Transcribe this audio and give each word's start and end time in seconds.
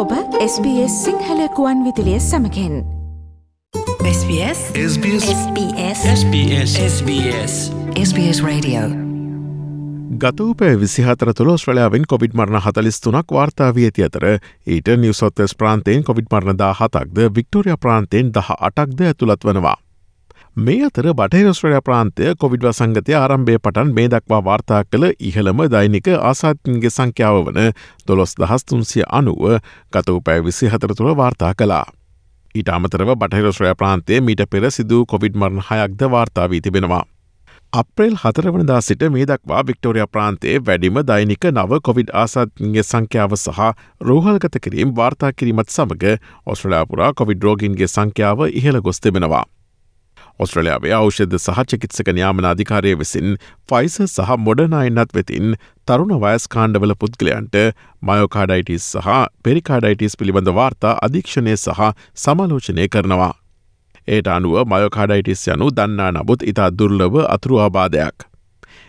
ඔබ 0.00 0.12
SBS 0.42 0.92
සිංහලකුවන් 1.04 1.80
විදිලිය 1.84 2.20
සමකෙන්. 2.20 2.74
SBS 4.10 4.60
SBS 4.92 5.26
SBS 5.32 6.00
SBS 6.12 6.70
SBS 6.84 7.54
SBS 8.04 8.40
Radio. 8.44 8.80
ගතවපෑ 10.22 10.80
විසිහතර 10.80 11.32
තුළ 11.34 11.52
ස්්‍රලයාාවෙන් 11.56 12.08
Covid 12.08 12.32
මරණ 12.32 12.64
හතලිස්තුනක් 12.66 13.36
වාර්තාාව 13.36 13.82
ඇති 13.84 14.06
අතර 14.08 14.24
ඊට 14.30 14.88
නිවසොත්තස් 15.04 15.56
ප්‍රාන්තයෙන් 15.58 16.06
කොවිඩ් 16.08 16.32
මරණදා 16.32 16.72
හතක්ද 16.80 17.28
වික්ටෝරිය 17.36 17.76
ප්‍රාන්තයෙන් 17.76 18.32
දහ 18.32 18.50
අටක්ද 18.60 19.06
ඇතුළත් 19.10 19.44
වනවා. 19.44 19.76
මේ 20.56 20.82
අතර 20.84 21.06
බටහිරස්ට්‍රලයා 21.10 21.80
ප්‍රාන්තය 21.80 22.30
කොවිඩ් 22.36 22.64
වසංගතය 22.66 23.14
ආරම්භය 23.14 23.58
පටන් 23.58 23.92
මේ 23.94 24.08
දක්වා 24.08 24.40
වාර්තා 24.44 24.80
කළ 24.84 25.04
ඉහළම 25.20 25.60
දෛනික 25.70 26.08
ආසාත්න්ගේ 26.10 26.90
සංඛ්‍යාව 26.90 27.36
වන 27.46 27.70
දොළොස් 28.08 28.34
දහස්තුන්සිය 28.34 29.04
අනුව 29.08 29.44
ගතවපෑ 29.92 30.42
විසි 30.44 30.66
හතර 30.66 30.94
තුළ 30.94 31.14
වාර්තා 31.16 31.52
කලා. 31.54 31.84
ඊට 32.54 32.68
අමතරව 32.68 33.12
බටහිරස්ට්‍රය 33.14 33.74
ප්‍රාන්තය 33.74 34.18
මීට 34.20 34.42
පෙර 34.50 34.66
සිදූ 34.70 35.06
කොවිඩ් 35.06 35.38
මරණ 35.38 35.62
හයක්ද 35.68 36.02
වාර්තාාවී 36.10 36.60
තිබෙනවා. 36.60 37.04
අප්‍රේල් 37.72 38.18
හතරවනදා 38.24 38.80
සිට 38.80 39.06
මේ 39.08 39.26
දක්වා 39.26 39.62
වික්ටෝරිය 39.68 40.06
ප්‍රාන්තයේ 40.12 40.58
වැඩිම 40.66 41.00
දෛනික 41.06 41.48
නව 41.52 41.80
කොවිඩ් 41.82 42.12
ආසාත්ගේ 42.14 42.82
සංඛ්‍යාව 42.82 43.38
සහ 43.38 43.70
රෝහල්ගත 44.02 44.60
කිරීම් 44.60 44.96
වාර්තා 44.96 45.32
කිරීමත් 45.32 45.70
සමඟ 45.70 46.18
ඔස්ට්‍රලයාපුරා 46.46 47.14
කොවිඩ් 47.14 47.48
රෝගින්ගේ 47.48 47.90
සංඛ්‍යාව 47.94 48.46
ඉහළ 48.50 48.82
ගොස් 48.82 49.00
තිබෙනවා. 49.00 49.46
ඔස්ට්‍රලයාාවේ 50.40 50.92
ෞෂධ 50.98 51.34
සහ 51.38 51.58
චිකිත්සක 51.70 52.08
න්‍යාමන 52.18 52.46
අධිකාරය 52.50 52.92
විසින් 53.00 53.34
ෆයිස 53.68 53.96
සහ 54.04 54.30
මොඩනයින්නත් 54.44 55.12
වෙතින් 55.16 55.56
තරුණ 55.86 56.14
වයස්කාණ්ඩවල 56.22 56.94
පුද්ගලයන්ට 57.02 57.58
මයෝකාඩයිටිස් 58.02 58.86
සහ 58.94 59.18
පෙරිකාඩයිටිස් 59.44 60.16
පිළිබඳ 60.20 60.52
වාර්තා 60.58 60.94
අධීක්ෂණය 61.06 61.56
සහ 61.56 61.92
සමාලෝචනය 62.24 62.88
කරනවා. 62.88 63.34
ඒට 64.08 64.32
අනුව 64.36 64.56
මයෝකාඩයිටිස් 64.72 65.44
යනු 65.48 65.70
දන්නා 65.72 66.10
නබුත් 66.12 66.48
ඉතා 66.52 66.70
දුර්ලව 66.78 67.20
අතුරු 67.28 67.60
ආබාධයක්. 67.60 68.16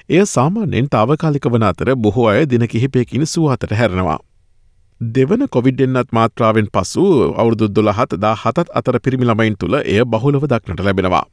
එය 0.09 0.25
සාමාන්‍යෙන් 0.27 0.87
තාවකාලික 0.89 1.45
වන 1.53 1.63
අතර 1.63 1.95
බොහෝ 1.97 2.27
අය 2.27 2.45
දින 2.45 2.67
කිහිපයකින් 2.67 3.27
සුවහතට 3.27 3.75
හැරෙනවා. 3.79 4.19
දෙවන 5.01 5.43
කොවිඩ්ෙන්න්නත් 5.49 6.09
මාත්‍රාවෙන් 6.13 6.67
පසු 6.73 7.03
අවුදු 7.35 7.67
දොළහත් 7.75 8.17
දා 8.23 8.35
හතත් 8.35 8.67
අතර 8.73 8.99
පිරිමිළමයින් 8.99 9.55
තුළ 9.59 9.75
එය 9.83 10.01
බහුලව 10.05 10.43
දක්නට 10.47 10.83
ලැබෙනවා. 10.87 11.25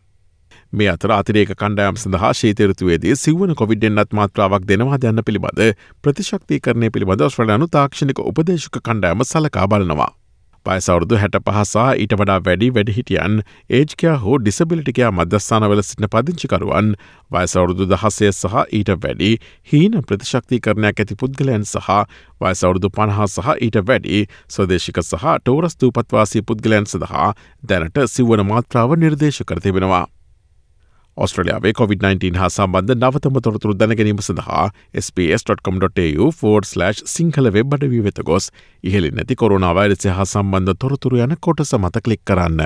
මේ 0.72 0.90
අතර 0.90 1.14
අතිරේක 1.14 1.54
කණ්ඩයම් 1.54 1.96
සඳහා 1.96 2.32
ශීතයරතුවේදී 2.34 3.16
සිවන 3.16 3.54
කොවිඩ්ෙන්න්නත් 3.54 4.12
මාත්‍රාවක් 4.12 4.68
දෙනවා 4.68 5.02
යන්න 5.02 5.24
පිළිබඳ 5.24 5.66
ප්‍රතිශක්ති 6.04 6.60
කරණය 6.60 6.90
පිළිබඳ 6.90 7.28
ස්්‍රලයනු 7.30 7.68
තාක්ෂණික 7.70 8.24
උපදේශක 8.24 8.80
කණ්ඩෑම 8.80 9.24
සලකා 9.24 9.68
බලනවා. 9.68 10.12
පයසවුරදු 10.66 11.16
හැට 11.16 11.36
පහසා 11.46 11.86
ඊට 11.94 12.14
වඩා 12.20 12.38
වැඩි 12.40 12.68
වැඩිහිටියන් 12.74 13.36
ඒජ්කයා 13.70 14.16
හෝ 14.16 14.36
ඩිසබිලිටිකයා 14.38 15.10
මධ්‍යස්ථානවල 15.12 15.82
සිටින 15.82 16.08
පදිංචිකරුවන් 16.14 16.90
වයසවුරුදු 17.30 17.86
දහසය 17.92 18.30
සහ 18.32 18.58
ඊට 18.72 18.92
වැඩි 19.04 19.30
හීන 19.72 19.96
ප්‍රතිශක්ති 20.02 20.60
කරණයක් 20.60 21.00
ඇති 21.00 21.18
පුද්ගලයන් 21.22 21.64
සහ 21.64 21.88
වයසවුරුදු 22.40 22.90
පණහා 22.90 23.28
සහ 23.28 23.56
ඊට 23.58 23.80
වැඩි 23.88 24.22
ස්වදේශික 24.48 25.02
සහ 25.04 25.26
ටෝරස්තූ 25.38 25.92
පත්වාසී 25.92 26.46
පුද්ගලයන් 26.50 26.86
සඳහා 26.86 27.32
දැනට 27.64 28.04
සිව්වන 28.08 28.46
මාත්‍රාව 28.46 28.96
නිර්දේශ 28.98 29.42
කරතිබෙනවා. 29.44 30.06
ඔස්ට්‍රලයාාවේ 31.24 31.72
COොVID-19 31.78 32.40
හා 32.40 32.50
සම්බන්ධ 32.50 32.94
නවතම 32.96 33.38
තොරතුරු 33.46 33.74
දැනගැනීම 33.80 34.22
සඳහා 34.24 34.64
ps.com.tu4/ 35.16 37.02
සිංහල 37.14 37.50
වෙබ් 37.56 37.76
අඩවී 37.76 38.02
වෙත 38.06 38.22
ගොස් 38.30 38.48
ඉහලි 38.84 39.10
නැති 39.18 39.40
කොරුණාවයිරසය 39.42 40.16
හා 40.18 40.28
සම්බන්ධ 40.28 40.78
තොරතුරු 40.84 41.22
යන 41.26 41.36
කොටස 41.40 41.74
මත 41.78 42.04
කලික් 42.06 42.22
කරන්න. 42.24 42.62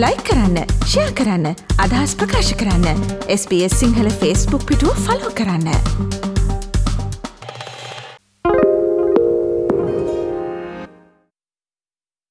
ලයි 0.00 0.16
කරන්න 0.26 0.58
ෂයා 0.82 1.10
කරන්න 1.18 1.46
අදහස් 1.84 2.12
ප්‍රකාශ 2.20 2.52
කරන්න 2.60 3.06
SBS 3.36 3.78
සිංහල 3.80 4.10
ෆස්බුක් 4.14 4.66
පිටුව 4.68 5.06
ෆලෝ 5.06 5.32
කරන්න. 5.40 6.19